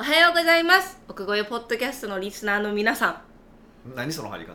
[0.00, 0.98] おはようございます。
[1.08, 3.20] 奥越ポッドキャストのリスナーの皆さん。
[3.94, 4.54] 何その入り方？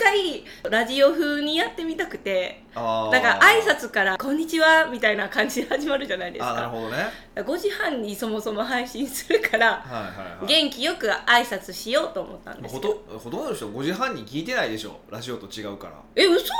[0.00, 7.06] 回ラジオ風にやってみたくてなんか挨拶から「こんにちは」みたいな感じで始まるじゃないですあーなるかほどね。
[7.36, 10.46] 5時半にそもそも配信するからはいはいはい。
[10.46, 15.94] 元気よく挨拶しようと思ったんですほよとほとんどの人5時半に聞いてないでしょラジオと違うから。
[16.16, 16.52] え嘘？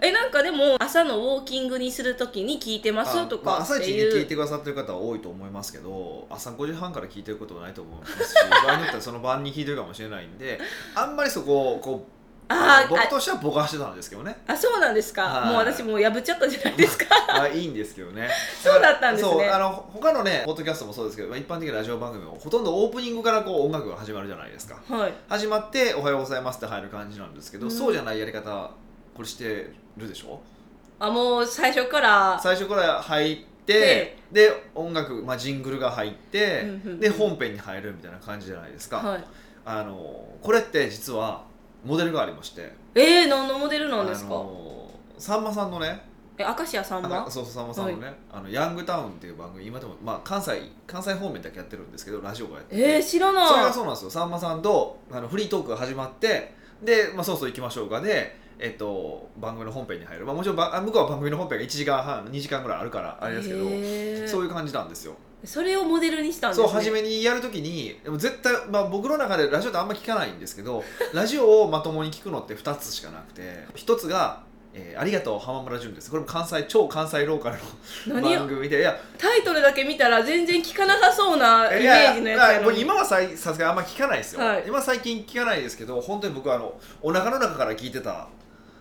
[0.00, 8.34] えなんかでも朝のウォーキングにするときに聞いてますとまあ、か朝一に聞いてくださってる方は多いと思いますけど朝5時半から聞いてることはないと思いますし
[8.66, 10.60] 場合によってはその晩に聞いてるかもしれないんで
[10.94, 12.13] あんまりそこをこう
[12.48, 14.36] あ僕としてはぼかしてたんですけどね。
[14.46, 15.48] あそうなんですか、はい。
[15.48, 17.06] もう私もう破っちゃったじゃないですか。
[17.28, 18.28] あいいんですけどね。
[18.62, 19.30] そうだったんですね。
[19.32, 24.78] そうあの他のねポッドキャストもそうですけど、まあ、一般的なラジオ番組もほとんどオープニングからこう音楽が始まるじゃないですか。
[24.88, 25.14] はい。
[25.28, 27.70] 始まって「おはようございます」って入る感じなんですけど、うん。
[27.70, 28.70] そうじゃないやり方
[29.14, 30.40] これしてるでしょ？
[30.98, 32.38] あもう最初から。
[32.42, 37.00] 最初から入ってで音楽、まあ、ジングルが入って、うんうんうん。
[37.00, 39.24] で本編に入るみたいな感じじゃないですか、はい。
[39.64, 41.42] あのこれって実は
[41.84, 42.72] モデルがありまして。
[42.94, 46.00] えー、何のモデルなんですか、あのさんまさんのね。
[46.36, 47.24] え明石家さんま？
[47.26, 52.82] あそうそうさんまさんのね、あのヤングタウンっていう番組今でも、まあ、関西関西方面だけやってるんですけどラジオがやってて。
[52.82, 53.48] えー、知らない。
[53.48, 54.10] それがそうなんですよ。
[54.10, 64.28] さんまさんとあのフリートークが始まってで、まあ、そうそう行きましょうかで、えっと、番組の本編に入る、まあ、もちろんばあ向こうは番組の本編が1時間半2時間ぐらいあるからあれですけど、へー。
[64.28, 66.66] そういう感じなんですよそれをモデルにしたんですね。
[66.66, 74.42] そう初めにやるときにでも絶対、まあ、僕の中でラジオってあんま聞かないんですけど ラジオをまともに聞くのって2つしかなくて1つが、
[74.72, 76.10] えーありがとう浜村淳」です。
[76.10, 77.56] これも関西超関西ローカル
[78.12, 82.80] の何番組でいやタイトルだけ見たら全然聞かなさそうなイメージのやつやのに。
[82.80, 84.64] 今はさすがにあんま聞かないですよ、はい。
[84.66, 88.26] 今最近聞かないですけど本当に僕はあのお腹の中から聞いてた。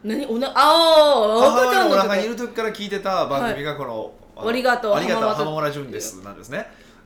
[0.04, 0.26] 何？
[0.26, 6.24] おなああ赤ちゃんのお腹にい時る時から聞いてた番組がこの、のありがとうありがとう浜村淳です。
[6.24, 6.66] なんですね、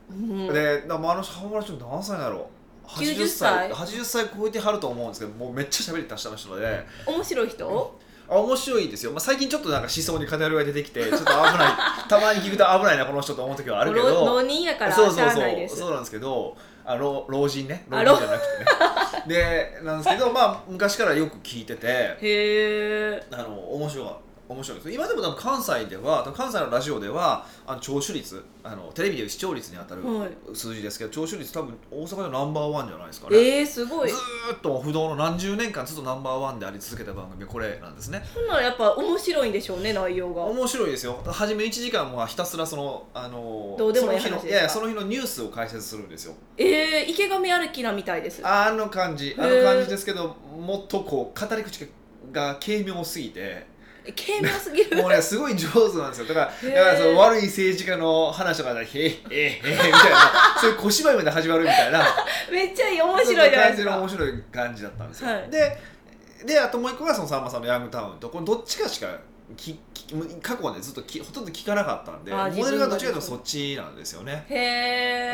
[0.09, 0.47] うん。
[0.53, 2.49] でだあの浜村淳何歳だろ
[2.85, 3.71] う？90歳。
[3.71, 6.85] 80歳超えてはると思うんですけどもうめっちゃ喋り達者な人で。
[7.05, 7.99] 面白い人？
[8.29, 11.47] あ面白いですよ、まあ、最近ちょっとなんか思想に偏りが出てきてちょっと危ない。
[12.09, 14.25] たまに聞くと危ないなこの人と思う時はあるけど。
[14.25, 15.69] 浪人やからそうそうそう。
[15.69, 17.85] そうなんですけどあ老老人ね。
[17.89, 17.97] 老。
[17.97, 19.35] あ人じゃなくてね。
[19.35, 21.87] でなんですけどまあ昔からよく聞いてて。
[21.87, 24.07] へえあの面白い
[24.49, 24.91] 面白いです。
[24.91, 30.29] 今でも多分関西では関西のラジオではあの聴取率あのテレビでいう視聴率に当たるはい。
[30.53, 34.09] 数字ですけど聴取率多分大阪でナンバーワンじゃないですかね、えー、すごい。
[34.09, 38.23] ずーっと不動の何十年間ずっとナンバーワンであり続けた番組これなんですね。
[38.33, 40.43] ほんならやっぱ面白いんでしょうね内容が。
[40.45, 41.21] 面白いですよ。
[41.25, 46.35] 初め1時間はひたすらそのあのどうでもいいその日の話いやいやその日のニュースを解説するんですよ。
[46.57, 48.41] えー、池上歩きなみたいです。
[48.47, 51.89] あの感じあの感じですけどもっとこう語り口
[52.31, 53.67] が軽妙すぎてえ
[54.15, 54.97] 軽妙すぎる。
[54.97, 56.27] もうねすごい上手なんですよ。
[56.27, 60.17] だからだからその悪い政治家の話とかで「へえへえへえ」みたいな。
[60.59, 62.05] そういう小芝居まで始まるみたいな。
[62.51, 65.49] めっちゃ面白いじゃないですそん感じの面か白い感じだったんですよ、はい。
[65.49, 65.77] で
[66.45, 69.07] であともう一個がそのさんまさんのヤングタウンとこれどっちかしか
[69.55, 75.33] きき過去はねずっときほとんど聞かなかったんであモデルがどっちかというとそっちなんですよね、へ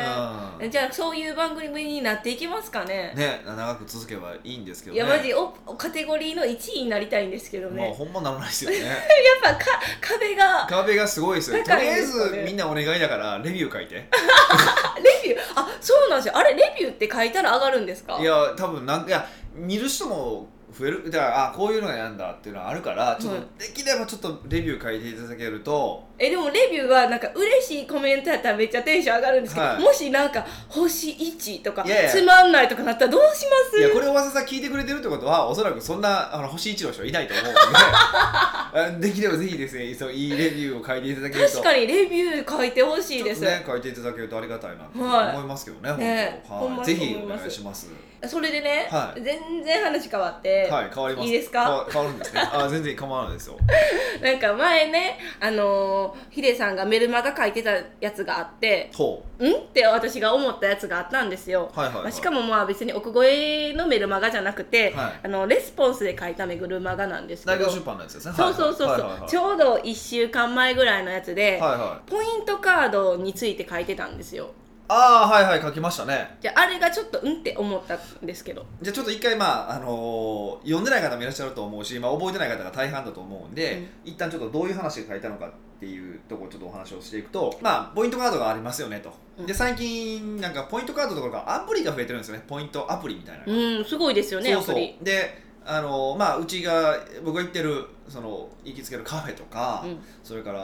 [0.60, 0.70] うん。
[0.70, 3.12] じゃあそういう番組になっていきますかね。
[3.16, 5.02] ね長く続けばいいんですけどね。
[5.02, 8.78] いやマジおおカテゴリーの1位になりたいんですけどね、もうほんまならないですよね。
[8.86, 8.96] やっ
[9.42, 9.64] ぱか
[10.00, 10.66] 壁が。
[10.68, 11.58] 壁がすごいですよ。
[11.58, 14.08] と高いりあえずみんなお願いだからレビュー書いて。
[14.12, 14.94] あ
[15.24, 15.40] レビュー？
[15.56, 16.36] あそうなんですよ。
[16.38, 18.16] あれレビューって書いたら上がるんですか？
[18.20, 20.48] いや多分なんかいや見る人も
[20.78, 21.10] 増える？
[21.10, 23.42] だからあこういうのがやんだっていうのはあるからちょっはい。
[23.42, 37.58] とできればちょっとレビュー書いていただけるとえでもレビューはなんか嬉しいコメントやったらめっちゃテンション上がるんですけど、はいもしなんか星1とかいやいやつまんないとかなったらどうしますいやこれをわざわざ聞いてくれてるってことはおそらくそんなあの星1の人はいないと思うので。
[38.74, 41.52] あできればぜひですねそういいレビューを書いていただけると。
[41.52, 47.88] 確かにレビュー書いてほしいです、ちょっとね書いていただけるとありがたいなとはい思いますけどね、ねほん当はい、ぜひお願いします。
[48.26, 49.22] それでね、はい。
[49.22, 51.26] 全然話変わって、はい変わります。
[51.26, 51.64] いいですか？
[51.64, 52.40] 変わ変わるんですね。
[52.52, 53.56] あ全然構わないですよ。
[54.20, 57.70] なんか前ねあのーヒデさんがメルマガ書いてた
[58.00, 59.50] やつがあってほん？
[59.50, 65.20] って私が思ったやつがあったんですよ、うはいはい、はい、まあ、しかもまあ別に奥越えのメルマガじゃなくて、はい。
[65.24, 67.56] あのレスポンスで書いたメルマガなんですけど。
[67.56, 68.34] 大学出版のやつですね。
[68.36, 69.28] そうそうそうそう、はいはいはい。
[69.28, 74.50] ちょうど1週間前ぐらいのやつで、はいはポイントカードについて書いてたんですよ。
[74.86, 76.36] ああはいはい書きましたね。
[76.42, 78.66] じゃああれがちょっとうんって思ったんですけど。
[78.82, 85.50] じゃあちょっと一回まああのー読んでない方もいらっしゃると思うし、まあ、覚えてない方が大半だと思うんで、一旦ちょっとどういう話が書いたのか
[85.84, 89.46] っていうところちょっとお話をしていくとまあポイントカードがありますよねと、うん。
[89.46, 92.44] で最近なんかポイントカードどころかアプリが増えてるんですよね。
[92.48, 95.04] ポイントアプリみたいな、うんすごいですよねそうそう。
[95.04, 99.98] であのーまあうちが僕が行ってるその行きつけるカフェとか、うん。
[100.22, 100.62] それからあ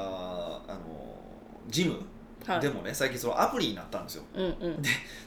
[0.69, 0.79] の
[1.69, 1.97] ジム
[2.47, 2.61] はい。
[2.61, 4.25] でもね最近そのアプリになったんですよ。
[4.35, 4.83] うんうん。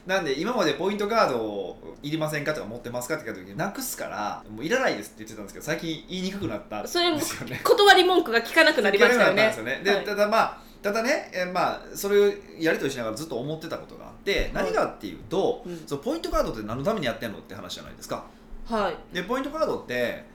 [0.06, 9.46] なんで今までポイントカードをいりませんかとか持ってますかって聞いた時になくすからもういらないですって言ってたんですけど最近言いにくくなったんですそれもよね断り文句が聞かなくなりましたよね。
[9.46, 9.80] ですよね。
[9.84, 10.04] で、はい。
[10.04, 12.26] ただまあただね、えーまあ、それを
[12.58, 14.64] やり取りしながらずっと思ってたことがあって、はい。
[14.66, 15.82] 何がっていうと、うん。
[15.86, 18.26] そのポイントカードって何のためにやってんのって話じゃないですか。
[18.66, 19.14] はい。
[19.14, 20.26] でポイントカードって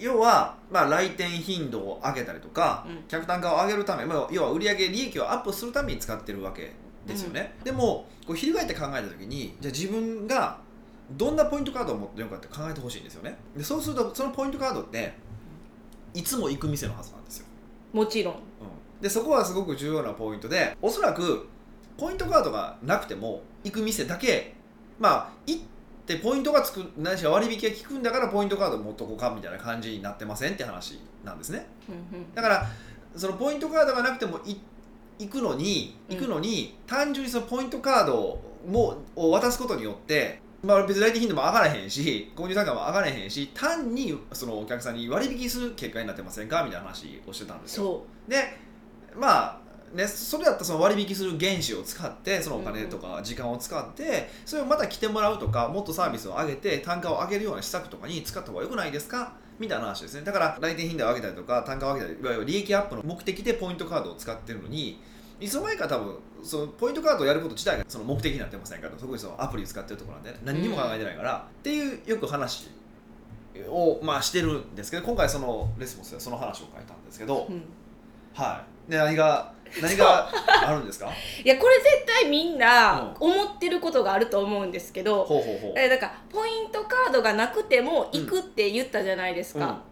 [0.00, 3.04] 要は、まあ、来店頻度を上げたりとか、うん。
[3.08, 6.72] 客単価を上げるため、まあ、要は売上利益をアップするために使ってるわけ
[7.06, 10.58] ですよね、でもこう翻って考えた時にじゃあ自分が
[11.12, 13.38] どんなポイントカードを持ってるのかって考えてほしいんですよね。
[13.56, 15.14] でそうするとそのポイントカードって
[16.14, 17.46] いつも行く店のはずなんですよ。
[17.92, 18.34] もちろん。
[18.34, 18.40] うん。
[19.00, 21.46] でそこはすごく重要なポイントでおそらく
[21.96, 24.54] ポイントカードがなくても行く店だけ
[24.98, 25.62] まあ行っ
[26.06, 31.66] てポイントがつく何しろ割引が効くんだからポイントカード持っとこうかみたいな感じになってませんって話なんですね。
[31.88, 32.34] うんうん。
[32.34, 32.66] だから
[33.14, 34.56] そのポイントカードがなくてもい
[35.18, 36.16] 行くのにうん。
[36.16, 47.84] 行くのに、単純にそのポイントカードもを渡すことによってまあ、別に来店頻度も上がらへんし購入単価も上がらへんし単にそのお客さんに割引する結果になってませんかみたいな話をしてたんですよ。
[47.84, 48.58] そで
[49.14, 49.58] まあ
[49.96, 59.32] ね、それだったらその割引する原資を使ってそのお金とか時間を使ってそれをまた来てもらうとかもっとサービスを上げて単価を上げるような施策とかに使った方がよくないですか？
[59.58, 60.22] みたいな話ですね。
[60.22, 65.00] だから来店頻度を上げたりとか単価を上げたりいわゆる利益アップの目的でポイントカードを使ってるのに
[65.40, 72.68] いつの間にか多分そのポイントカードをやること自体がその目的になってませんから特にそのアプリ使ってるところなんで何にも考えてないから、っていうよく話
[73.68, 77.62] を、まあ、してるんですけど今回そのレスポンスではその話を書いたんですけど、う、うん、
[78.34, 78.90] はい。
[78.90, 80.30] で何が何が
[80.64, 81.10] あるんですか？
[81.44, 85.26] いやこれ絶対みんな思ってることがあると思うんですけど。
[85.76, 89.82] えだからポイントカードがなくても行くって言ったじゃないですか、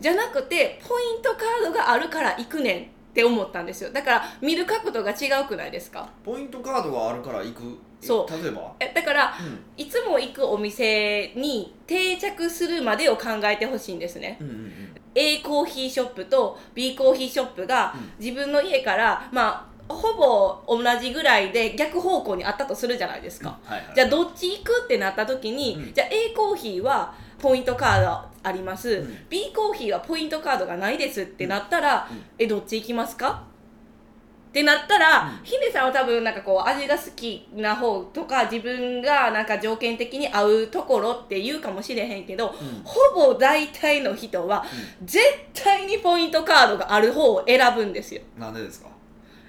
[0.00, 6.08] じゃなくてポイントカードがあるから行くねんって思ったんですよだから見る角度が違うくないですか？
[6.24, 7.78] ポイントカードがあるから行く？
[8.00, 8.74] そう例えば？
[8.80, 14.94] えだからうんいつも行くお店に定着するまでを考えてほしいんですねうんうんうん。
[15.14, 18.24] A コーヒーショップと B コーヒーショップがうん。
[18.24, 23.94] 自分の家からまあほぼ同じぐらいで逆方向にあったとするじゃないですか、はいはい。
[23.94, 25.94] じゃあどっち行くってなった時に、うん。
[25.94, 29.16] じゃあ A コーヒーはポイントカードあります、うん。
[29.28, 32.22] B コーヒーはポイントカードがないですってなったら、うん。
[32.38, 33.42] えどっち行きますか？
[34.52, 42.68] ってなったら、うんヒデさんは多分なんかこう味が好きな方とか自分がなんか条件的に合うところって言うかもしれへんけどうん。
[42.68, 43.00] うんほ
[43.32, 44.62] ぼ大体の人は
[45.02, 48.88] 絶対にポイントカードがある方を選ぶんですよなんでですか？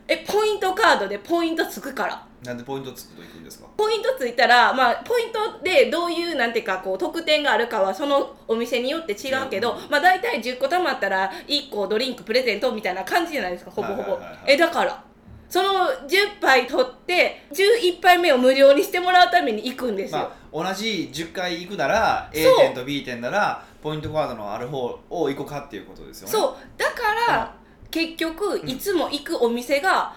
[0.07, 3.67] えポイントカードでポイントつくからなんでポイントつくと行くんですか？
[3.77, 9.89] ポイントついたら、まあ、ポイントでどういうなんていうかこう特典があるかはそのお店によって違うけど、うん。
[9.89, 14.19] まあ、大体10個貯まったら1個ドリンクプレゼントみたいな感じじゃないですかほぼほぼ、はいはい。
[14.19, 15.03] はいはいえだから
[15.49, 15.69] その
[16.07, 22.57] 10杯取って11杯目を無料にしてもらうために行くんですよ、まあ同じ10回行くなら A そう。
[22.59, 26.31] 店と B 店ならポイントカードのある方を行こうかっていうことですよね。
[26.31, 26.55] そう。
[26.77, 27.55] だから、
[27.89, 28.69] 結局うん。
[28.69, 30.15] いつも行くお店が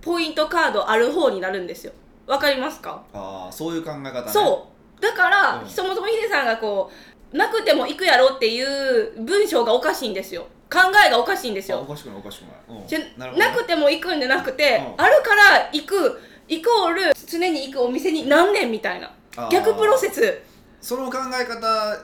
[0.00, 1.92] ポイントカードある方になるんですよ。
[2.26, 3.02] わかりますか？
[3.12, 4.28] ああそういう考え方ね。
[4.28, 4.68] そ
[4.98, 5.02] う。
[5.02, 5.68] だから、うん。
[5.68, 6.90] そもそもヒデさんがこ
[7.32, 10.46] うなくても行くやろっていう文章がおかしいんですよ。
[10.70, 11.78] 考えがおかしいんですよ。
[11.78, 12.80] あおかしくないおかしくない。
[12.80, 12.86] うん。
[12.86, 13.38] じゃなね。
[13.38, 15.04] なくても行くんじゃなくて、うん。
[15.04, 19.10] あるから行くイコール常に行くお店に何年みたいな。
[19.50, 20.42] 逆プロセス。
[20.80, 21.98] その考え方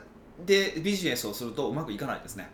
[0.45, 2.51] でビジネスをするとうまくいかないですね。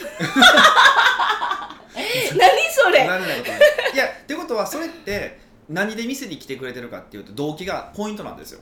[2.36, 3.06] 何それ？
[3.06, 3.60] なるなることない。
[3.94, 8.60] いやってことはそれって何で店に来てくれてるかっていうと動機がポイントなんですよ。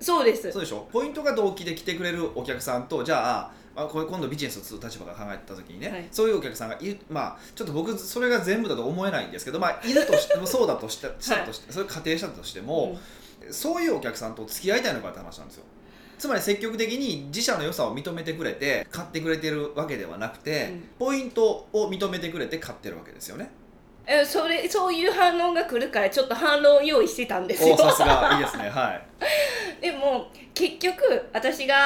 [0.00, 0.50] そうです。
[0.52, 0.88] そうでしょ？
[0.92, 6.08] ポイントが動機で来てくれるお客さんとじゃああこれ今度ビジネスをする立場が考えた時にね、はい。
[6.10, 6.98] そういうお客さんがいる。
[7.08, 12.98] まあちょっと僕それが全部だと思えないんですけどまあいるとしてもそうだとしたしたとして、それ仮定したとしても、
[13.50, 15.64] そういうお客さんと付き合いたいのかって話なんですよ
[16.18, 20.88] つまり積極的に自社の良さを認めてくれて買ってくれてるわけではなくて、うん。
[20.98, 23.50] ポイントを認めてくれて買ってるわけですよね。
[24.06, 27.74] えそれそういう反論が来るからちょっと反論を用意してたんですよ。
[27.74, 28.32] おさすが。
[28.34, 28.68] いいですね。
[28.68, 29.02] はい、
[29.82, 31.76] でも結局私が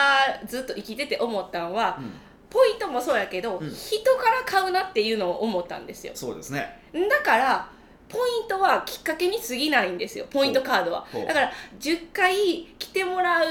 [0.47, 2.13] ずっと生きてて思ったのはうん。
[2.49, 3.71] ポイントもそうやけど、うん。
[3.71, 6.13] 人から買うなっていうのを思ったんですよ。
[6.15, 6.81] そうですね。
[6.93, 7.69] だから
[8.09, 10.27] ポイントはきっかけに過ぎないんですよ。
[10.31, 11.07] ポイントカードは。
[11.27, 12.37] だから10回
[12.79, 13.47] 来てもらう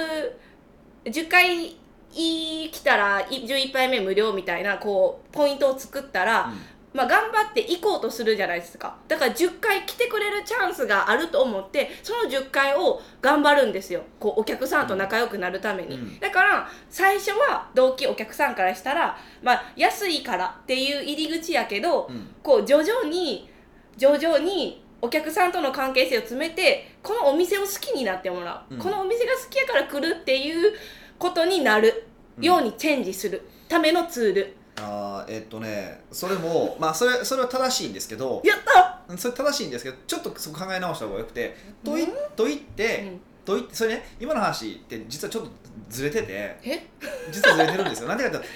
[1.05, 1.75] 10回
[2.13, 6.51] 来たらい11杯目無料みたいなこうポイントを作ったら、
[6.93, 8.98] まあ、頑張って行こうとするじゃないですか。
[9.08, 14.03] だから10回来てくれるチャンスがあると思ってその10回を頑張るんですよ。
[14.20, 16.20] こうお客さんと仲良くなるために、うん。
[16.20, 22.27] だから最初は同期お客さんからしたら、まあ、安いからっていう入り口やけど、うんうん。
[22.43, 23.50] こう徐々に
[23.98, 28.79] 徐々にお客さんとの関係性を詰めてこのお店を好きになってもらう、うん。
[28.79, 30.74] このお店が好きやから来るっていう
[31.17, 32.08] ことになる。
[32.39, 33.41] ようにチェンジする。
[33.67, 39.17] ためのツール、あーえっとねそれもまあそれそれは正しいんですけどやった！
[39.17, 42.10] それ正しいんですけどちょっとそこ考え直した方がよくてというん？
[42.36, 43.20] と言って、うん。
[43.46, 45.51] と言ってそれね今の話って実はちょっと
[45.89, 46.88] ずれててえ？
[47.31, 48.08] 実はずれてるんですよ。
[48.08, 48.48] なんでかというと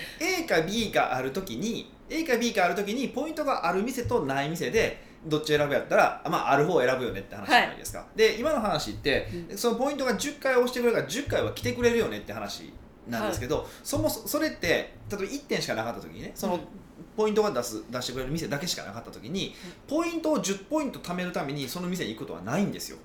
[0.43, 12.71] A か B かある時に A か B かある時にポイントがある店とない店でどっち選ぶやったら、まあ、ある方を選ぶよねって話じゃないですか、で今の話ってそのポイントが10回押してくれるから10回は来てくれるよねって話
[13.07, 16.59] なんですけど、そもそそれって例えば1点しかなかった時にねその
[17.15, 19.53] ポイントが出す出してくれる店だけしかなかった時に
[19.87, 22.97] ポイントを10ポイント貯めるためにその店に行くことはないんですよ。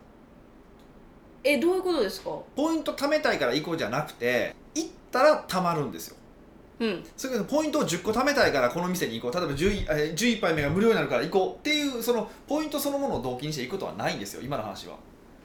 [1.43, 2.31] えどういうことですか？
[2.55, 6.17] ポイント貯めたいから行こうじゃなくて行ったら貯まるんですよ
[6.81, 7.05] うん。
[7.17, 9.41] それポイントを10個貯めたいからこの店に行こう。
[9.41, 14.97] 例えば 11, えー11杯目が無料になるから行こうっていうそのポイントそのものを動機にして行くことはないんですよ今の話は。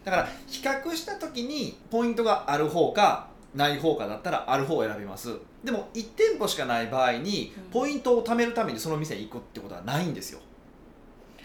[0.04, 5.36] だから比較した時にポイントがある方かない方かだったらある方を選びます。
[5.64, 7.64] でも1店舗しかない場合にうん。
[7.72, 10.40] ポイントを貯めるためにその店に行くってことはないんですよ。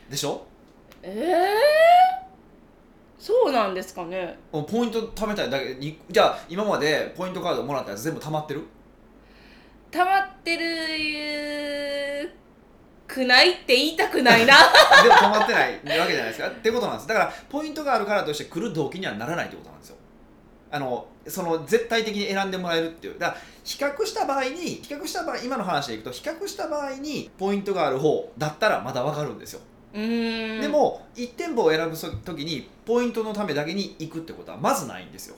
[0.08, 0.42] でしょ？
[1.02, 2.26] えー、
[3.18, 4.38] そうなんですかね。
[4.52, 8.62] もうポイント貯めたいだけにじゃあ今までポイントカードもらったやつ全部貯まってる？
[9.90, 12.30] 溜まってる
[13.06, 14.54] くないって言いたくないな。
[15.02, 16.48] でも止まってないわけじゃないですか。
[16.48, 17.08] ってことなんです。
[17.08, 19.96] だからポイントがあるからとして来る動機にはならないってことなんですよ。
[20.70, 23.18] あのその絶対的に選んでもらえるっていう。
[23.18, 29.60] だから比較した場合に比較した場合今の話でいくと比較した場合にポイントがある方だったらまだ分かるんですよ、
[29.92, 30.60] うーん。
[30.60, 35.36] でも1店舗を選ぶ時にポイントのためだけに行くってことはまずないんですよ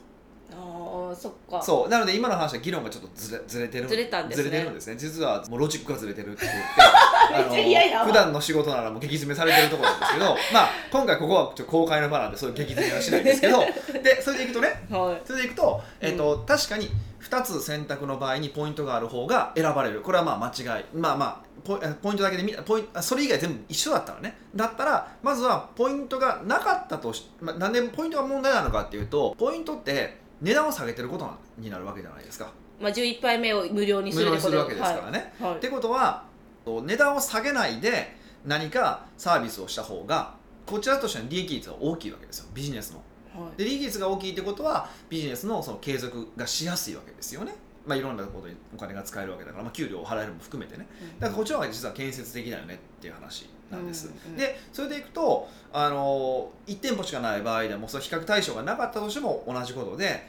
[0.92, 1.62] ああそっか。
[1.62, 1.88] そう。
[1.88, 3.88] なので今の話は議論がちょっとずれずれてる。
[3.88, 4.44] ずれたんですね。
[4.44, 4.96] ずれてるんですね。
[4.96, 6.60] 実はもうロジックがずれてるって言って
[7.32, 13.60] めっちゃ嫌やわ普段の仕事ならもう激詰めされてるところなんですけど まあ今回ここはちょっと公開の場なんでそういう激詰めはしないんですけど
[14.02, 15.22] でそれでいくとねはい。
[15.26, 16.90] それでいくと,、えっと確かに
[17.22, 20.00] 2つ選択の場合にポイントがある方が選ばれる。
[20.00, 20.84] これはまあ間違い。
[20.92, 24.36] まあまあポイポイントだけで見ポイそれ以外全部一緒だったらね。
[24.54, 32.50] だったらまずはポイントがなかったとし、まあ、なんでポイントが問題なのかっていうとポイントって値段を下げてることになるわけじゃないですか。
[32.80, 36.24] まあ、11杯目を無料にす無料るってことにするわけですからね、はい、はいってことは
[36.66, 40.34] 値段を下げないで何かサービスをした方が
[40.66, 42.48] こちらとしての利益率が大きいわけですよ。
[42.52, 42.98] ビジネスの。
[43.40, 43.58] はい。
[43.58, 47.54] で利益率が大きいってことはビジネスのその継続がしやすいわけですよね。
[47.86, 50.86] まあいろんなことにお金が使えるわけだから、まあ、給料を払えるも含めてね。
[51.20, 60.28] だからこっちの方が実は建設的だよねっていう話なんです、うんうんでそれでいくとあの1店舗しかない場合でもその比較対象がなかったとしても同じことで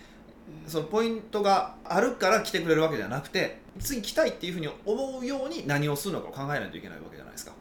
[0.67, 7.53] そのポイントがあるから来てくれるわけじゃなくて次来たいっていうふうに思うように何をするのかを考えないといけないわけじゃないですか。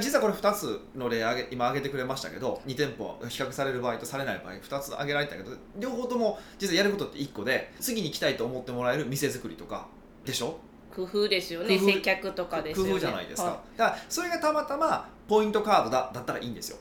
[0.00, 9.86] 実はこれ2つの例挙げ今挙げてくれましたけど2店舗比較される場合とされない場合2つ挙げられたけど両方とも実はやることって1個で次に来たいと思ってもらえる店作りとか
[10.24, 10.58] でしょ？
[10.94, 11.78] 工夫ですよね。
[11.78, 12.90] 接客とかですよね。
[12.92, 16.78] 工夫じゃないですか、はだからそれがたまたまポイントカードだだったらいいんですよ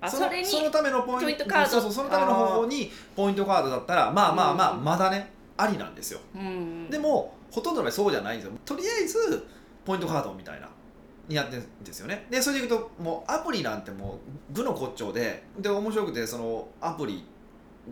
[0.00, 1.70] あそれにそのためのポイントカード。
[1.70, 6.20] そうそうそのための方法にポイントカードだったらまあまあまあうんまだねありなんですよ。
[6.34, 6.90] うん。
[6.90, 8.54] でもほとんどの場合そうじゃないんですよ。
[8.64, 9.46] とりあえず
[9.84, 10.68] ポイントカードみたいな
[11.28, 12.26] にやってるんですよね。
[12.30, 14.18] でそれでいくともうアプリなんても
[14.50, 17.24] う部の骨頂でで面白くてそのアプリ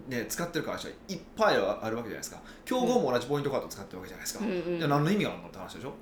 [0.08, 2.40] ね、使ってる会社いっぱいあるわけじゃないですか。
[2.64, 4.50] 競合も同じポイントカード使ってるわけじゃないですか、うん。
[4.50, 5.92] うんじゃあ何の意味があるのって話でしょ？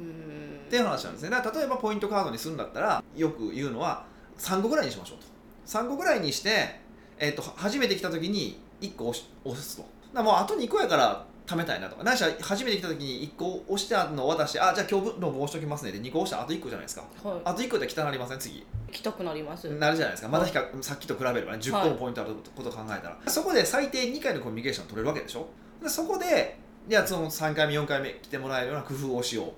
[0.00, 0.60] うん。
[0.66, 1.30] っていう話なんですね。
[1.30, 4.04] だから例えばポイントカードにするんだったらよく言うのは
[4.38, 5.26] 3個ぐらいにしましょうと。
[5.66, 6.80] 3個ぐらいにして、
[7.18, 9.84] えっと初めて来た時に1個押し押すと。
[10.14, 12.04] だもうあと2個やから貯めたいなとか。
[12.04, 17.04] ないしは初めて来た時に1個押してあるのを渡してあじゃあ今日分の分押しときますねで2個押したらあと1個じゃないですか。
[17.22, 18.38] はあと1個で汚なりません？
[18.38, 18.58] 次。
[18.58, 19.68] い行きたくなります。
[19.68, 20.28] なるじゃないですか。
[20.28, 25.46] まだ比較さっきと比べればね10個もポイントあることを考えたら、そこで最低2回のコミュニケーションを取れるわけでしょ？
[25.82, 26.56] でそこで
[26.88, 29.46] じゃあその3回目4回目来てもらえるような工夫をしよう。
[29.46, 29.52] うん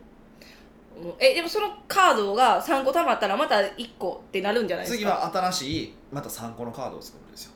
[1.18, 4.98] えでもそのカードが3個貯まったらまた1個ってなるんじゃないですか？
[4.98, 7.52] 次は新しいまた3個のカードを作るんですよ。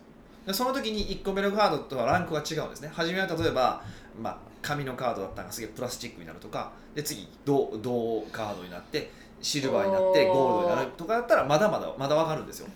[0.46, 2.90] でその時に1個目のカードとはランクが違うんですね。
[2.92, 3.82] 初めは例えば、
[4.20, 6.72] まあ、紙のカードだったのがすげえプラスチックになるとか。
[6.94, 12.66] で次銅銅カードになってシルバーになってゴールドになるとかだったらまだまだまだ分かるんですよ。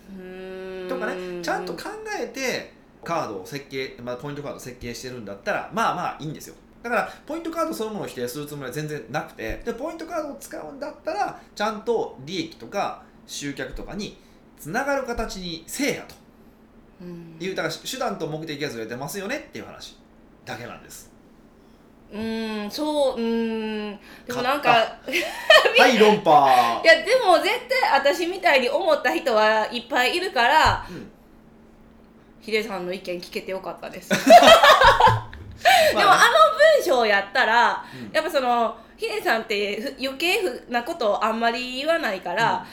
[0.89, 1.83] とかねちゃんと考
[2.19, 14.17] えてカードを設計、まあ、ポイントカードを設計してるんだったらまあまあいいんですよだからポイントカードそのものを否定するつもりは全然なくてでポイントカードを使うんだったらちゃんと利益とか集客とかに
[14.57, 16.15] つながる形にせえやと。
[17.01, 17.37] うん。
[17.39, 19.97] いうだから手段と目的がずれてますよねっていう話。
[20.45, 21.11] だけなんです。
[22.11, 23.99] うーんそううーん。
[24.25, 26.81] でもなんか はい論破。
[26.83, 31.11] いやでも絶対私みたいに思った人はいっぱいいるからうん。
[32.41, 34.09] ヒデさんの意見聞けてよかったです。
[34.09, 35.26] ま
[35.91, 36.21] でもあの
[36.81, 38.11] 文章やったらうん。
[38.11, 42.65] やっぱそのヒデさんってふ余計なことをあんまり言わないから、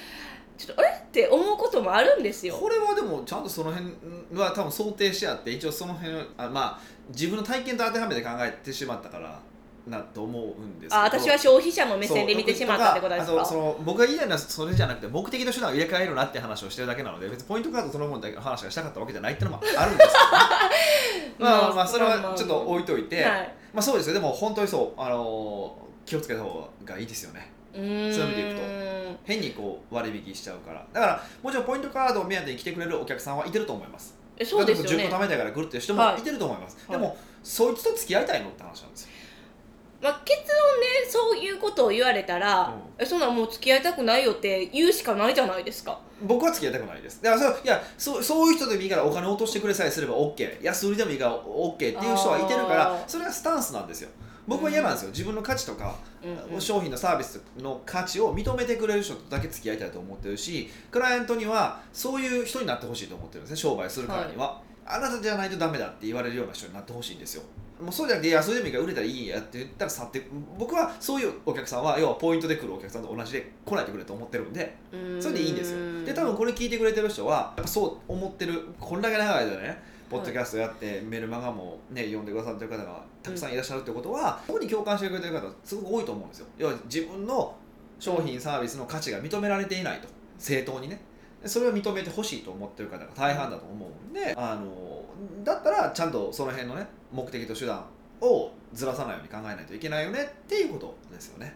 [0.56, 0.90] ちょっとあれ？
[0.90, 2.54] って思うこともあるんですよ。
[2.56, 3.90] これはでもちゃんとその辺
[4.34, 9.38] は多分想定してあって一応その辺あまあ自分の体験と当てはめて考えてしまったから
[9.86, 10.96] なと思うんですけど。
[10.96, 13.44] あ私は消費者の目線で見てしまったってことですか？
[13.44, 20.10] その僕が言いたいのはそれじゃなくて目的と手段を入れ替えるなって話をしてるだけなので別にポイントカードそのものだけの話がしたかったわけじゃないっていうのもあるんです
[21.38, 39.10] けど、まあまあまあそれはちょっと置いといて、はいまあそうですよでも本当にそうあのー気をつけた方がいいですよねそういう意味でいくと変にこう割引しちゃうからだからもちろんポイントカードを目当てに来てくれるお客さんはいてると思いますえそうですよ10ね個貯めたいから来るっていう人もいてると思います、はいでもそいつと付き合いたいのって話なんですよ
[40.02, 45.98] まあ、結論ねそういうことを言われたら、うえそんなんもう付き合いたくないよって言うしかないじゃないですか。
[46.22, 47.22] 僕は付き合いたくないです。
[47.22, 54.10] だからそういやそうそういう人でもいいからお金を落としてくれさえすれば OK 安売りでもいいから OK っていう人はいてるからそれがスタンスなんですよ。
[54.46, 56.60] 僕は嫌なんですよ、自分の価値とか、うんうん。
[56.60, 67.42] 商品のサービスの価値を認めてくれる人とだけ付き合いたいと思ってるしクライアントにはそういう人になってほしいと思ってるんですね商売するからには、あなたじゃないとダメだって言われるような人になってほしいんですよ。
[67.80, 70.22] もうそうじゃなくていやそれでもいいから売れたらいいやって言ったら去って
[70.56, 74.76] 僕はそういうお客さんは要はポイントで来るお客さんと同じで来ないでくれと思ってるんで
[75.20, 76.04] それでいいんですよ。
[76.04, 86.46] で多分これ聞いてくれてる人はやっぱそう思ってるこんだけ長い間ねポッドキャストやって、メルマガもね読んでくださってる方がたくさんいらっしゃるってことは、ここに共感してくれてる方すごく多いと思うんですよ。
[86.58, 87.56] 要は自分の
[87.98, 90.08] 商品サービスの価値が認められていないと。
[90.38, 90.96] 正当にね。
[90.96, 91.00] で
[91.46, 95.04] それを認めてほしいと思ってる方が大半だと思うんであの
[95.44, 97.84] だったらちゃんとその辺のね目的と手段
[98.20, 101.54] をずらさないように考えないといけないよねっていうことですよね。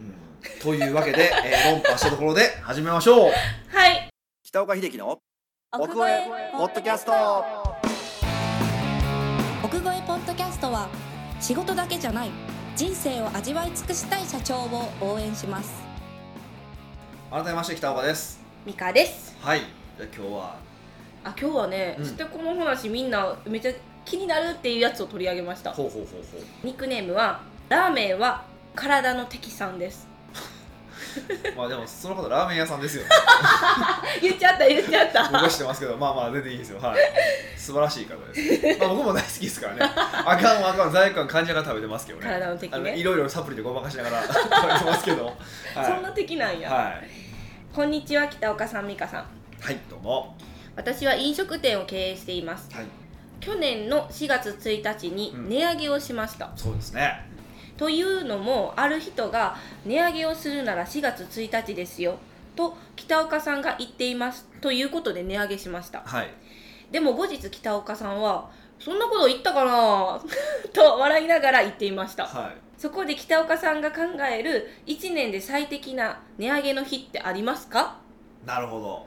[0.00, 3.32] うん、というわけで、 えー論破したところで始めましょう。
[3.68, 4.08] はい。
[4.44, 5.18] 北岡秀樹の
[5.72, 7.12] 奥越えポッドキャスト。
[9.64, 10.88] 奥越えポッドキャストは
[11.40, 12.30] 仕事だけじゃない
[12.76, 15.82] 人生を味わい尽くしたい社長を応援します。
[17.30, 19.36] 改めまして北岡ですミカです。
[19.40, 19.60] はい。
[19.98, 20.56] じゃあ今日は。
[21.24, 22.04] あ今日はね、うん。
[22.04, 23.72] ちょっとこの話みんなめっちゃ
[24.04, 25.72] 気になるっていうやつを取り上げました。
[25.72, 26.66] ほうほうほうほう。
[26.66, 28.44] ニックネームはラーメンは
[28.76, 30.06] 体の敵さんです。
[31.56, 33.02] まあでもその方ラーメン屋さんですよ。
[33.02, 33.08] ね
[34.22, 35.24] 言っちゃった言っちゃった。
[35.24, 36.80] 僕は知ってますけどまあまあ全然いいですよ。
[36.80, 37.00] はい。
[37.56, 39.80] 素晴らしい方です、まあ、僕も大好きですからね。
[39.82, 42.26] あかんあかん罪悪感感じながら食べてますけどね。
[42.26, 42.96] 体の敵ね。
[42.96, 45.26] いろいろサプリでごまかしながら食べてますけど。
[45.26, 45.32] は
[45.82, 45.86] い。
[45.86, 47.21] そんな敵なんや、はい
[47.74, 49.24] こんにちは北岡さん美香さん。
[49.60, 50.36] はいどうも。
[50.76, 52.68] 私は飲食店を経営しています。
[52.74, 52.84] はい。
[53.40, 55.48] 去年の4月1日にうん。
[55.48, 57.26] 値上げをしました、そうですね。
[57.78, 59.56] というのもある人が
[59.86, 62.18] 値上げをするなら4月1日ですよ
[62.54, 64.46] と北岡さんが言っています。
[64.60, 66.02] ということで値上げしました。
[66.04, 66.28] はい。
[66.90, 70.20] でも後日北岡さんはそんなこと言ったかな？
[70.74, 72.26] と笑いながら言っていました。
[72.26, 78.00] はいそこで北岡さんが考える1年で最適な値上げの日ってありますか？
[78.44, 79.06] なるほど。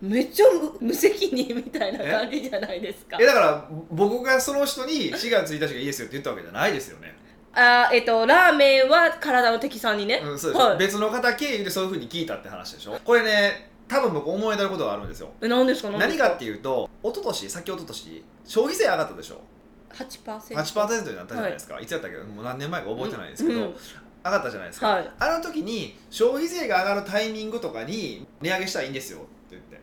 [0.00, 0.46] めっちゃ
[0.80, 3.18] 無無責任みたいな感じじゃないですか。
[3.20, 7.14] えだから僕がその人に4月1日がいいですよって言ったわけじゃないですよね、
[7.52, 10.78] あーえっとラーメンは体の敵さんにね、うん、そうです、はい。
[10.78, 12.98] 別の方経由でそういうふうに聞いたって話でしょ。
[13.04, 15.28] これね多分僕思い当たることがあるんですよ。
[15.42, 15.90] え何ですか？
[15.90, 16.30] 何か？
[16.32, 19.42] っていうと一昨年さっき一昨年消費税上がったでしょ
[19.92, 22.16] 8% 8%になったじゃないですか、い、つやったっけ？
[22.18, 23.76] もう何年前か覚えてないですけど、うん。
[24.24, 25.10] 上がったじゃないですか、はい。
[25.18, 29.80] あの時に消費税が上がるタイミングとかに値上げしたらいいんですよって言って。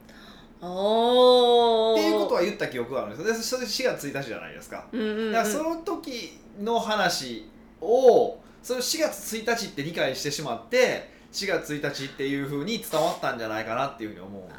[0.62, 2.00] おー。
[2.00, 3.34] っていうことは言った記憶があるんですよ。
[3.34, 4.86] でそれで4月1日じゃないですか。
[4.92, 5.32] うんうんうん。
[5.34, 7.50] だからその時の話
[7.82, 14.54] をそれ4月1日って理解してしまって4月1日っていうふうに伝わったんじゃないかなっていうふうに思うんで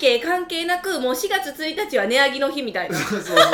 [0.00, 2.96] 背景関係なくもう4月1日は値上げの日みたいな。
[2.98, 3.46] そうそうそう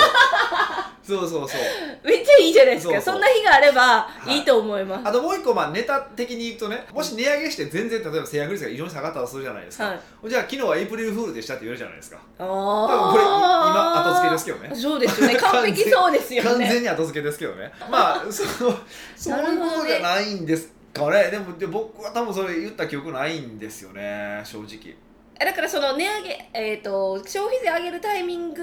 [1.07, 1.61] そうそうそう。
[2.03, 3.01] めっちゃいいじゃないですか。
[3.01, 4.39] そんな日があればい。
[4.39, 10.29] いいと思います、あともう一個まあネタ的に言うとねもし値上げして全然例えば制約率が異常に下がったとするじゃないですか、はい。
[10.29, 12.19] じゃあ昨日はエイプリルフールでしたって言えるじゃないですか。
[12.39, 14.75] あ多分これ今後付けですけどね。
[14.75, 15.37] そうですよね。
[15.37, 17.71] 完璧そうですよ完ね全に後付けですけどね。
[17.91, 18.75] まあその
[19.17, 21.31] そういうことじゃないんですかね。
[21.31, 24.41] でもで僕は多分それ言った記憶ないんですよね。
[24.45, 24.97] 正直。
[25.39, 28.63] だからその値上げ、えー、と消費税上げるタイミング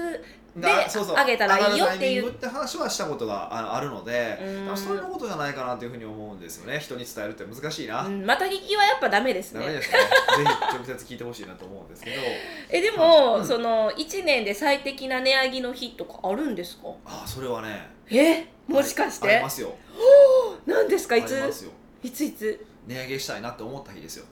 [0.54, 1.16] でがそうそう。
[1.16, 2.28] 上げたらいいよっていう。
[2.28, 4.38] って話はしたことがああるので
[4.74, 6.78] そういうことじゃないかなというふうに思うんですよね。
[6.78, 9.60] 人に伝えるって難しいな、うん、また聞きはやっぱダメですね。
[9.60, 9.98] ダメですね。
[9.98, 10.04] ぜ
[10.44, 12.16] ひ直接聞いてほしいなと思うんですけど。
[12.70, 13.46] えでも、うん。
[13.46, 16.88] その1年で最適な値上げの日とかあるんですか？
[17.06, 17.88] ああそれはね。
[18.10, 18.46] え？
[18.68, 19.74] もしかしありてますよ。
[20.66, 21.32] 何ですかあいつ
[22.02, 22.66] いついつ？
[22.86, 24.26] 値上げしたいなって思った日ですよ。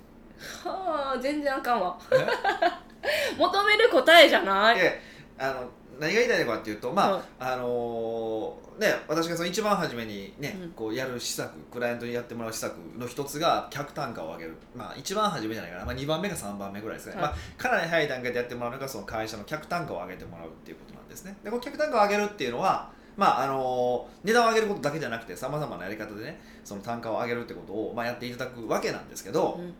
[0.64, 1.98] はあ全然あかんわ。
[2.12, 2.16] え？
[3.38, 4.78] 求める答えじゃない。
[4.78, 5.00] で
[5.38, 10.70] あの何が言いたいのかっていうとまあ、はいあのーね私がその一番初めにね、うん。
[10.70, 14.56] こうやる施策クライアントにやってもらう施策の一つが客単価を上げる。
[14.74, 17.22] まあ一番初めじゃないかな、まあ、2番目か3番目ぐらいですね、はい。
[17.24, 21.36] まあ、かなり早い段階でやってもらうのがその会社の客単価を上げてもらうっていうことなんですね。
[21.44, 29.74] でこの客単価を上げるっていうのはまああのー値段を上げることだけじゃなくてさまざまなやり方でねその単価を上げるってことを、まあ、やっていただくわけなんですけど、うん。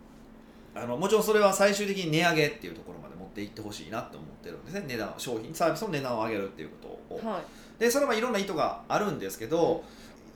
[0.73, 4.85] あのもちろんそれは最終的に値上げっていうところまで持っていってほしいなと思ってるんですね。
[4.87, 7.33] 値段商品サービスの値段を上げるっていうことを。
[7.33, 7.43] はい。
[7.79, 9.83] でそれはいろんな意図があるんですけど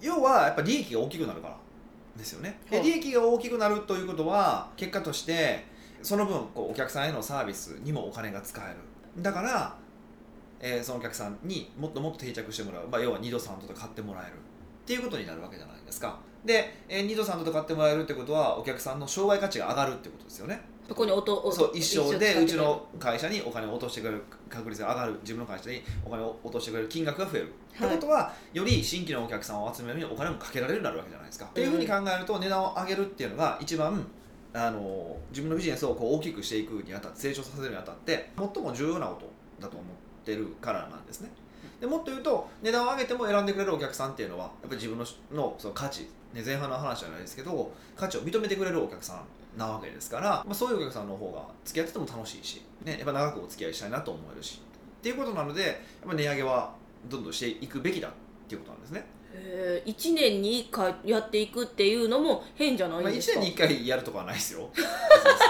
[0.01, 1.57] 要はやっぱ利益が大きくなるから
[2.17, 2.59] ですよね。
[2.71, 2.87] ではい。
[2.87, 5.65] 利益が大きくなるということは結果として
[6.03, 9.23] その分こうお客さんへのサービスにもお金が使える。
[9.23, 9.77] だから、
[10.61, 14.33] えーそのお客さんにもっともっと定着してもらう、まあ、要は2度3度と買ってもらえる。
[14.85, 20.61] っていうことになるわけじゃないですかで、えー、2度3度と買ってもらえるってことはお客さんの商売価値が上がるってことですよね。
[20.87, 27.89] そこに音をそう一生でうちの会社にお金を落としてくれる確率が上がる自分の会社にお金を落としてくれる金額が増える、はい。
[27.89, 34.07] ってことはより新規のお客さんを集めるのにお金もかけられるようになるわけじゃないですか、っていうふうに考えると値段を上げるっていうのが一番
[34.53, 41.31] あの自分のビジネスをこう大きくしていくにあたって成長させるにあたって最も重要なことだと思ってるからなんですね。
[41.81, 49.23] でもっと言うと値段を上げても選んでくれるお客さんっていうのはやっぱり自分ののその価値、ね、前半の話じゃないですけど価値を認めてくれるお客さ
[49.57, 54.61] んなわけですから、まあ、そういうお客さんの方が付き合ってても楽しいし、ね、やっぱ長くお付き合いしたいなと思えるし
[54.99, 55.75] っていうことなのでやっ
[56.09, 56.75] ぱ値上げは
[57.09, 58.11] どんどんしていくべきだっ
[58.49, 64.69] ていうことなんですね、へー1年に1回やっていくっていうのも変じゃないまあ、1んですか、年に1回やるとかはないですよ。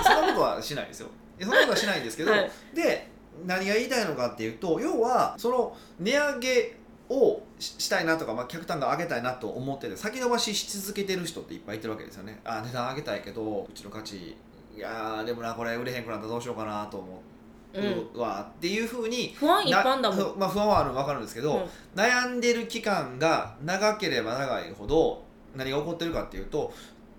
[0.05, 1.09] そんなことはしないですよ。
[1.41, 2.51] そんなことはしないんですけど、はい。
[2.75, 3.09] で
[3.45, 6.77] 何が言いたいのかっていうと要はその値上げ
[7.15, 12.41] をししたいなとか、まあ、客単価上げたいなと思ってて先延ばしし続けてる人っていっぱいいてるわけですよね。
[12.45, 14.37] あ値段上げたいけどうちの価値
[14.77, 17.23] いやーでもなこれ売れへんくなったらどうしようかなと思
[18.15, 20.15] うわ、っていうふうに不安いっぱいだも。
[20.15, 22.01] んなまあ、不安はあるの分かるんですけど、うん。
[22.01, 25.25] 悩んでる期間が長ければ長いほど
[25.57, 26.73] 何が起こってるかっていうと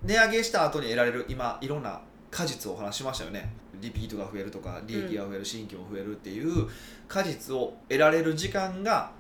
[0.04, 3.54] 値上げした後に得られる今いろんな果実をお話ししましたよね。
[3.82, 6.68] リピートが増えるとか利益が増える、新規も増えるっていう
[7.08, 9.12] 果実を得られる時間が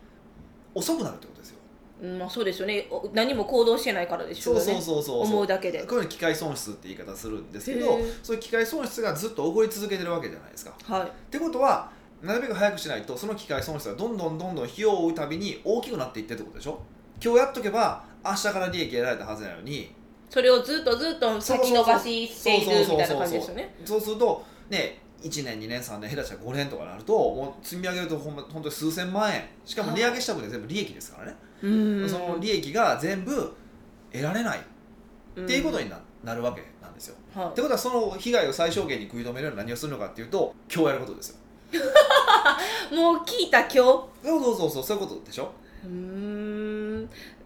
[0.75, 1.57] 遅くなるってことですよ。
[2.03, 2.87] うんまあそうですよね。
[2.91, 5.21] お何も行動してないからでしょそううねそうそうそう。
[5.21, 5.79] 思うだけで。
[5.85, 10.75] こういうの機械損失って言い方するんですけどそういう機械損失がずっと起こり続けてるわけじゃないですか。
[10.83, 11.07] はい。
[11.07, 11.89] ってことは
[12.21, 16.79] なるべく早くしないとその機械損失がどんどんどんどん費用を追うたびに大きくなっていってるってことでしょ？
[17.23, 19.93] 今日やっとけば明日から利益得られたはずなのに。
[20.29, 23.75] それをずっとずっと先延ばししているみたいな感じですよね。
[23.85, 29.43] そうするとね1年2年3年下手したら5年とかなるともう積み上げるとほんま本当に数千万円。
[29.65, 31.69] しかも値上げした分で全部利益ですからね、う
[32.05, 33.51] んその利益が全部
[34.11, 34.59] 得られない。
[34.59, 34.61] っ
[35.43, 37.15] っていうことにな,、なるわけなんですよ。
[37.33, 41.35] はってことはその被害を最小限に食い止めるように何をするのかっていうと今日やることですよ。
[42.91, 43.75] い、 もう聞いた今日。
[43.75, 45.51] そうそうそうそうそういうことでしょ。
[45.83, 46.34] うーん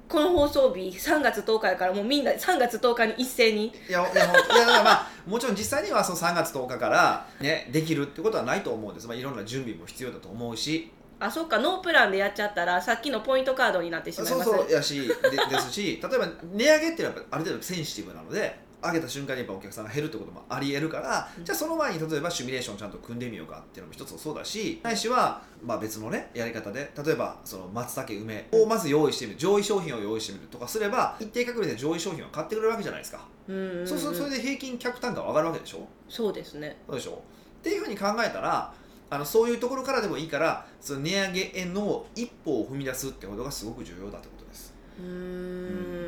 [0.09, 3.67] この放送日3月10日やからもうみんな3月10日に一斉に。
[3.67, 10.91] いやいやいやだからまあもちろん実際にはその3月10日からねできるってことはないと思うんです、まあ、いろんな準備も必要だと思うし。
[11.21, 14.49] あそっかノープランでやっちゃったらさっきのポイントカードになってしまいます。
[14.49, 21.43] そうそうやしでですし例えば値上げっていうのはある程度センシティブなので上げた瞬間にやっぱお客さんが減るってこともありえるから、うん。
[21.45, 33.55] じゃあその前に例えばシミュレーションちゃんと組んでみようかっていうのも一つそうだしないしはまあ別のねやり方で例えばその松茸梅をまず用意してみる上位商品を用意してみるとかすれば一定確率で上位商品を買ってくれるわけじゃないですか、うん。
[33.55, 35.87] うんうんそうするとそれで平均客単価が上がるわけでしょ？
[36.07, 36.77] そうですね。
[36.87, 37.21] そうでしょ？
[37.59, 38.73] っていうふうに考えたら
[39.09, 44.73] あのそういうところからでもいいからその値上げへの一歩を踏み出すってことがすごく重要だってことです。
[44.99, 45.98] うーん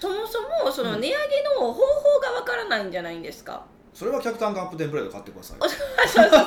[0.00, 1.00] そもそもそのうん。
[1.00, 5.56] 値上げの方法がわからないんじゃないんですか、それは客単価アップテンプレート買ってください
[6.08, 6.46] そうそうそういう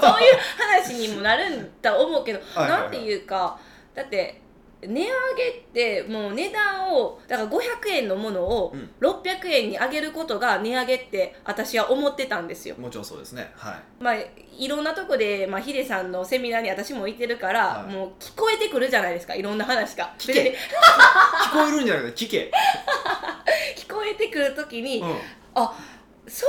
[0.57, 2.81] 話にもなるんだ思うけどはいはいはい。
[2.81, 3.57] なんていうか
[3.95, 4.41] だって
[4.81, 8.89] 値上げってもう値段をだから500円のものをうん。
[8.99, 12.75] 600円に上げることが値上げって私は思ってたんですよ。
[12.77, 13.51] もちろんそうですね。
[13.55, 14.03] はい。
[14.03, 14.15] まあ、
[14.57, 17.93] いろんなとこで、まあ、ヒデさんのセミナーに私も行ってるから、はい。
[17.93, 19.35] もう聞こえてくるじゃないですか。
[19.35, 20.13] いろんな話が。
[20.17, 20.55] 聞け。
[21.49, 22.51] 聞こえるんじゃなくて聞け、
[23.75, 25.17] 聞こえてくる時に、うん、
[25.55, 25.73] あ
[26.27, 26.45] そ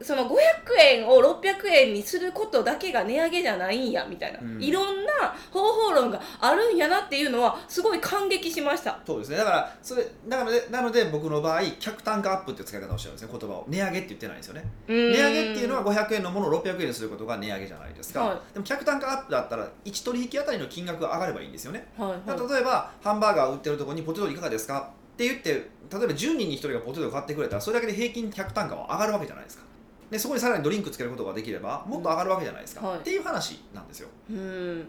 [0.00, 0.34] うその500
[0.78, 4.62] 円を600円にすることだけが値上げじゃないんやみたいな、うん。
[4.62, 5.12] いろんな
[5.50, 9.00] 方法論があるんやなっていうのはすごい感激しました。
[9.06, 9.38] そうですね。
[9.38, 14.64] だからそれなのでなので僕の場合客単価アップって使い方をしてるんですね言葉を値上げって言ってないんですよね。
[14.86, 18.38] 値値上げっていうのは500円のものを600円にすることが値上げじゃないですか、はい。
[18.52, 21.88] でも客単価アップだったら1取引当たりの金額が上がればいいんですよね。
[21.96, 22.48] はいはい。
[22.52, 24.90] 例えばハンバーガーを売ってるところにポテトいかがですか？
[25.12, 29.64] って言って例えば10人に1人がポテトを買ってくれたらそれだけで平均客単価は上がるわけじゃないですか。
[30.10, 34.08] でそこにさらにドリンクつけることができればもっと上がるわけじゃないですか、はいっていう話なんですよ。
[34.30, 34.88] うん。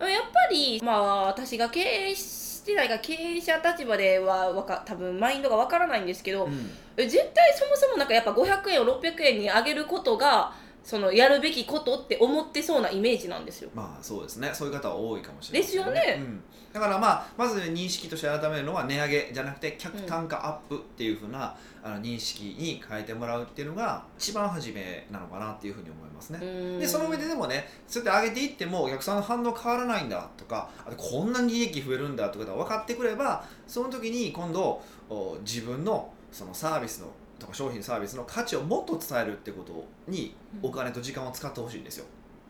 [0.00, 6.70] やっぱりまあ私が経営してないが経営者立場ではわか多分マインドがわからないんですけど、うん。
[6.96, 10.52] え絶対そもそもなんかやっぱ500円を600円に上げることが
[10.84, 13.70] そのやるべきことって思ってそうなイメージなんですよ。
[13.74, 14.50] まあそうですね。
[14.52, 16.16] そういう方は多いかもしれないですよね。
[16.18, 16.42] うん、
[16.72, 26.78] だからまあまず認識として改めるのは値上げじゃなくて客単価アップっていうふうな、あの認識に変えてもらうっていうのが一番初めなのかなっていうふうに思いますね、うん。
[26.80, 37.08] でその上ででもねそうやって上げていってもお客さんの反応変わらないんだとかこんなに利益増えるんだとかが分かってくればその時に今度お自分のそのサービスの
[37.42, 42.06] とか商品サービスの価値をもっと伝えるってことにお金と時間を使ってほしいんですよ。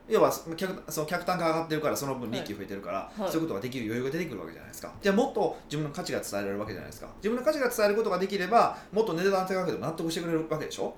[0.09, 3.31] 要は客その客単価上がってるからその分利益増えてるから、はい。
[3.31, 4.92] そういうことができる余裕が出てくるわけじゃないですか。
[5.00, 7.09] じゃあもっと自分の価値が伝えられるわけじゃないですか。
[7.16, 10.94] 自分の価値が伝えることができればもっと値段高くても納得してくれるわけでしょ？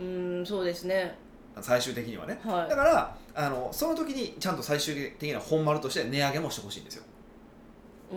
[0.00, 1.16] うんそうですね。
[1.60, 2.40] 最終的にはね。
[2.44, 7.04] はだからあのその時にちゃんと最終的な本丸として値上げもしてほしいんですよ。
[8.12, 8.16] い。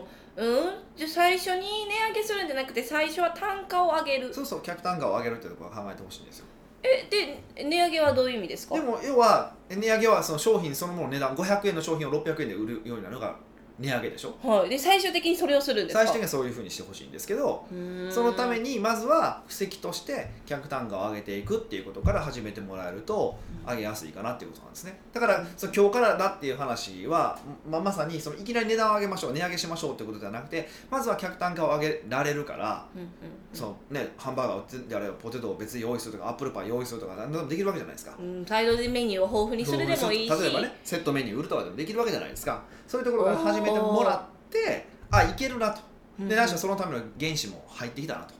[0.00, 0.02] ん
[0.36, 0.74] うん？
[0.96, 4.32] じゃあ最初に値上げするんじゃなくて最初は単価を上げる。
[4.32, 6.44] そうそう客単価を上げるってところを考えてほしいんですよ。
[6.82, 8.74] えで値上げはどういう意味ですか？
[8.74, 13.34] でも要は値上げはその商品そのものの値段500円の商品を600円で売るようになるのが
[13.78, 14.36] 値上げでしょ？
[14.46, 16.00] はい、で最終的にそれをするんですか？
[16.00, 17.66] 最終的にはそういうふうにしてほしいんですけど
[18.10, 24.98] そのためににまずは布石として客単価を上げていくっていうことから始めてもらえると上げやすいかなっていうことなんですね。
[25.12, 27.38] だからその今日からだっていう話は
[27.70, 33.08] ままさにそのいきなり値段を上げましょう値上げしましょうっていうことではなくてまずは客単価を上げられるからうんうん
[33.52, 38.16] そのね、ハンバーガーを売ってであればポテトを別に用意するとかアップルパイ用意するとか何でもできるわけじゃないですか。
[38.18, 40.42] うん、サイドメニューを豊富にするでもいいし。
[40.42, 45.80] 例えばねセットメニュー売るとかでもできるわけじゃないですかそういうところから始めてもらってあいけるなと。
[45.80, 48.34] うんで何しろそのための原資も入ってきたなと。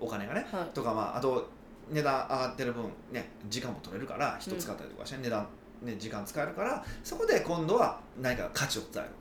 [0.00, 0.74] お金がね、はい。
[0.74, 1.48] とかまああと
[1.88, 5.46] 値段上がってる分ね時間も取れるから人使ったりとかして、値段
[5.82, 9.12] ね時間使えるからそこで今度は何か価値を伝える。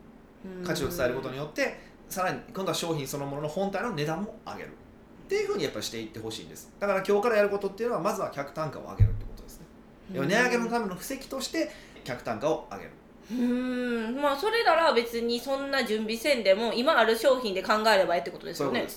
[0.59, 0.65] うん。
[0.65, 1.79] 価値を伝えることによって
[2.09, 4.69] さらに今度は商品そのものの本体の値段も上げる。
[4.69, 4.71] っ
[5.27, 6.73] ていうふうにやっぱりしていってほしいんです。
[6.79, 9.65] だから今日からやることっていうのはまずは客単価を上げるってことですね。
[10.09, 11.71] 値上げのための布石として
[12.03, 12.91] 客単価を上げる
[13.39, 14.21] うん。
[14.21, 18.87] まあそれなら別にそんな準備せんでも今ある商品で考えればいいってことですよね。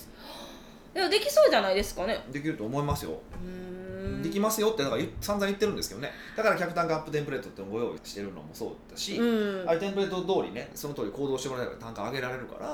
[0.93, 2.25] でもできそうじゃないですかね。
[2.31, 3.19] できると思いますよ。
[3.43, 4.23] うん。
[4.23, 6.11] できますよってだから言散々言ってるんですけどね。
[6.37, 9.69] だから客単価アップテンプレートってご用意してるのもそうだし、うん。
[9.69, 12.67] ああいうテンプレート通りねその通り行動してもらえば単価上げられるから、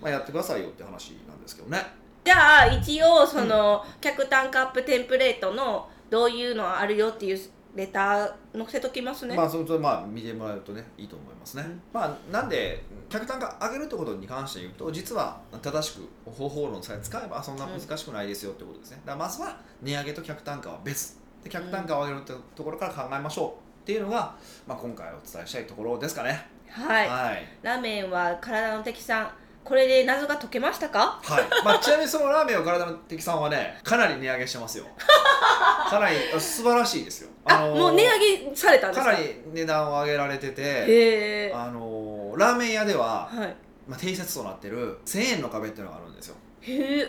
[0.00, 1.84] まあ、やってくださいよって話なんですけどね。
[2.24, 7.38] じゃあ一応その、客単価アップテンプレートのどういうのあるよっていう
[7.76, 19.00] レター載せときますね、まあそれとまあ見てもらえるとねいいと思いますね、うんまあなんで客単価上げるってことに関して言うと実は正しく方法論さえ使えばそんな難しくないですよってことですね。
[19.04, 21.18] だからまずは値上げと客単価は別。
[21.44, 24.34] で客単価を上げるってところから考えましょうっていうのが、
[24.66, 26.46] まあ、今回お伝えしたいところですかね。
[26.68, 27.46] はい、はい。
[27.62, 29.30] ラーメンは体の敵さん
[29.66, 31.18] これで謎が解けましたか？
[31.24, 31.44] はい。
[31.64, 34.84] まあ、ちなみにそのラーメンを体の敵さんはねかなり値上げしてますよ。
[35.90, 37.30] かなりあ素晴らしいですよ。
[37.44, 39.10] あ、のーもう値上げされたんですか？
[39.10, 43.56] かなり値段を上げられててあのーラーメン屋では、はい。
[43.88, 46.36] まあ、定説となってる1000円の壁っていうのがあるんですよ。
[46.60, 47.08] へえ。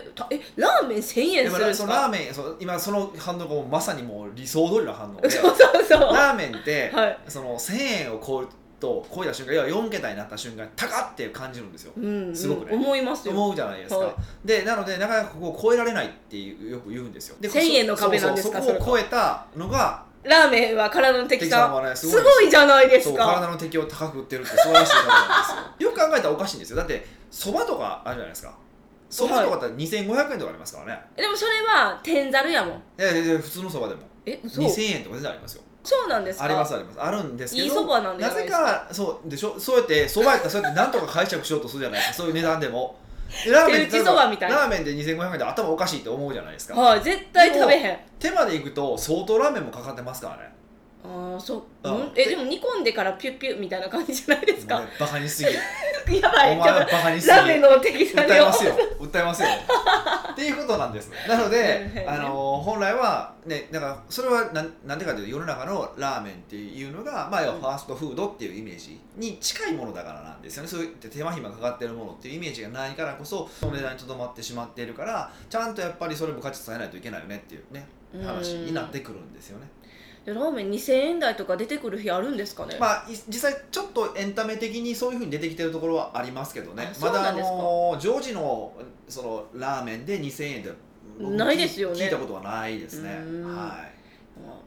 [0.56, 6.00] ラーメン1000円ですもるんですそのラーかメンそう今その反応がまさにもう理想通りの反応で そうそうそう。
[6.14, 7.18] ラーメンって、はい。
[7.28, 8.48] その1000円を超える
[8.80, 11.94] と超えた瞬間要は4桁になった瞬間高っって感じるんですよ。
[11.98, 12.76] うん、すごくね。
[12.76, 13.34] 思いますよ。
[13.34, 14.48] 思うじゃないですか、はい。
[14.48, 17.38] でなのでなかなかここを超えられないっていうよく言うんですよ。
[17.40, 23.26] で1000円の壁なんですかそうそうそこを超えたのがラーメンは体の敵敵さねすすごいですごいじゃないですか。
[23.26, 25.90] 体の敵を高く売ってるって素晴らしい方なんですよ。
[25.90, 26.78] よく考えたらおかしいんですよ。
[26.78, 28.54] だってそばとかあるじゃないですか。
[29.10, 32.74] そばとかって2500円とかありますからね、でもそれは天ざるやもん。
[32.76, 34.02] いやいや普通のそばでも。
[34.26, 34.62] え嘘。
[34.62, 36.46] 2000円とか全然ありますよそうなんですか？
[36.46, 37.02] ありますあります。
[37.02, 39.58] あるんですけどいいそばなんなぜかかそうでしょ？
[39.60, 42.14] そうやってそばやったらそうやってなんとか解釈しようとするじゃないですか。
[42.24, 42.98] そういう値段でも。
[43.46, 44.56] でラーメン手打ちそばみたいな。
[44.56, 46.76] ラーメンで2500円で頭おかしいって思うじゃないですか。
[46.80, 47.98] はい絶対食べへん。
[48.20, 50.54] 手まで行くと相当ラーメンもかかってますからね
[51.04, 51.64] ああそう、
[52.16, 54.80] えでも煮込んでからピュッピュッみたいな感じじゃないですか？
[54.80, 55.56] ねバカにしすぎる。
[56.22, 56.52] やばい。
[56.54, 58.76] お前はバカにしすぎとラーメンの敵さん訴えますよ。
[59.00, 59.48] 訴えますよ。
[60.32, 61.12] っていうことなんです。
[61.28, 70.70] なのでうんあの本来はねだからそれはなんなんでかというと世の中のラーメンっていうのが、まあ、要はファーストフードっていうイメージに近いものだからなんですよね。
[70.70, 77.88] そういって手間暇かかってるものっていうイメージがないからこそその値段にとどまってしまっているからちゃんとやっぱりそれも価値伝えないといけないよねっていうね
[78.26, 79.68] 話になってくるんですよね。
[80.34, 86.92] ラーメン2000円台とか出てくる日あるんですかね、まあ、い実際ちょっとエンタメ的にそういうふうに出てきてるところはありますけどね。
[87.02, 88.74] まだあのジョージの
[89.08, 90.74] そのラーメンで2000円で
[91.20, 92.06] 僕ないですよね。
[92.06, 93.10] 聞いたことはないですね。
[93.10, 93.90] はい、あ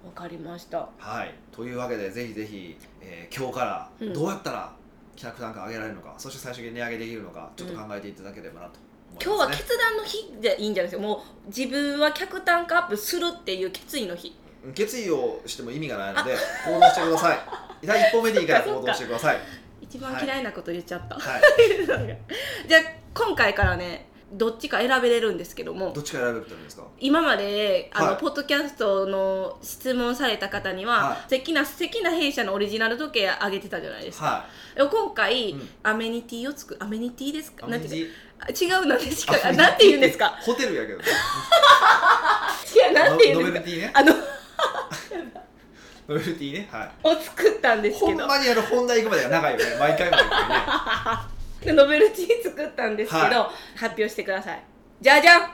[0.05, 0.89] わかりました。
[0.99, 4.13] はい、というわけでぜひぜひ、えー今日からうん。
[4.13, 4.73] どうやったら
[5.15, 8.81] 企画単価上げられるのか、そして最終的に値上げできるのかちょっと考えていただければなと
[9.23, 14.35] 今日は決断の日でいいんじゃないですかもう自分は客単価アップするっていう決意の日
[14.75, 17.39] 決意をしても意味がないので行動してください。
[17.87, 19.39] 第一歩目でいいから行動してください。
[19.81, 21.43] 一番嫌いなこと言っちゃった、はい。
[22.69, 22.83] じゃあ
[23.15, 25.93] 今回からねどっちか選べれるんですけども。
[25.93, 26.85] どっちから選べるんですか？
[27.01, 28.17] 今まであの、はい。
[28.19, 31.17] ポッドキャストの質問された方には、はい。
[31.23, 34.47] 素敵な素敵な弊社のオリジナル時計あげてたじゃないですか、は
[34.77, 35.69] でも今回、うん。
[35.83, 38.07] アメニティを作るアメニティですいかなんて違
[38.83, 40.29] うなんですかなんて言うんですか？
[40.43, 40.99] ホテルやけど。
[40.99, 41.05] ね
[42.73, 43.53] 違うなんて言うんですか？
[43.53, 43.91] ノベルティね。
[43.93, 44.15] あの
[46.09, 46.91] ノベルティねはい。
[47.05, 50.57] を作ったんですほんまにあの本題行くまでが長いよね毎回毎回ね。
[51.65, 54.63] でノベルティ作ったんですけど、は発表してください。
[55.01, 55.51] じゃじゃん。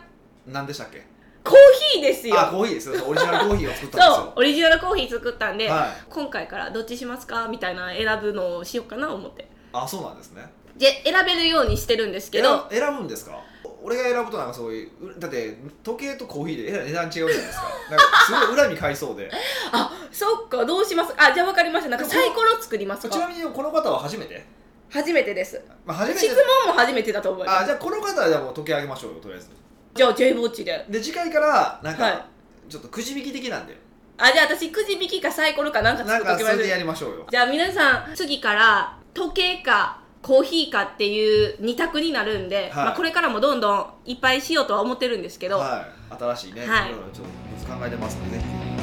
[0.47, 1.05] 何でしたっけ？
[1.45, 1.55] コー
[1.93, 2.41] ヒーですよ。
[2.41, 3.05] あコーヒーですよ。
[3.07, 6.05] オリジナルコーヒーを作ったん そうオリジナルコーヒー作ったんで、はい。
[6.09, 9.49] 今回からどっちしますかみたいな選ぶのをしようかな思って。
[9.73, 10.43] あそうなんですね。
[10.77, 12.67] で選べるようにしてるんですけど。
[12.71, 13.39] 選選ぶんですか？
[13.87, 17.63] 俺が選ぶとなんかそういううだって時計とコーヒーで値段違うじゃないですか。
[17.91, 19.31] なんかすごい恨み買いそうで。
[19.73, 21.15] あそっかどうします？
[21.17, 21.91] あじゃあ分かりました。
[21.91, 23.15] なんかサイコロ作りますか？
[23.15, 24.45] ちなみにこの方は初めて、
[24.91, 25.63] 初めてです。
[25.85, 27.63] まあ、初めて質問も初めてだと思います。
[27.63, 29.49] あじゃあこの方はじゃあもう時計あげましょうよとりあえず。
[29.95, 30.85] じゃあ J ウォッチで。
[30.89, 32.13] で次回からなんはい。
[32.13, 32.27] か
[32.69, 33.77] ちょっとくじ引き的なんで、
[34.19, 37.27] あじゃあ私くじ引きかサイコロかなんかなん作っやりましょうよ。
[37.31, 46.15] じゃあ皆さん次から時計かコーヒーかっていう二択になるんで、まあ、これからもどんどんいっぱいしようとは思ってるんですけど、はい。
[46.19, 46.91] 新しいね、はい。
[46.91, 47.27] ろいろちょっ
[47.65, 48.41] と考えてますので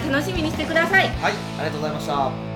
[0.09, 1.09] 楽しみにしてください。
[1.09, 1.33] はい。
[1.59, 2.52] ありがとうございました